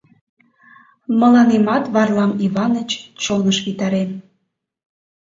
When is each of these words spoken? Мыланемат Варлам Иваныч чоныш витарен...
Мыланемат 1.19 1.83
Варлам 1.93 2.31
Иваныч 2.45 2.89
чоныш 3.23 3.57
витарен... 3.65 4.09